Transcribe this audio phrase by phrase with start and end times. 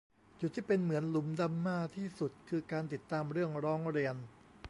[0.41, 4.15] จุดที่เป็นเหมือนหลุมดำมาที่สุดคือ การติดตามเรื่องร้องเรียน